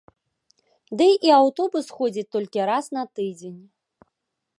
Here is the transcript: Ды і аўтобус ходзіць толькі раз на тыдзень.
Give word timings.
Ды 1.01 1.07
і 1.27 1.33
аўтобус 1.39 1.85
ходзіць 1.97 2.25
толькі 2.37 2.65
раз 2.71 2.85
на 2.97 3.03
тыдзень. 3.21 3.61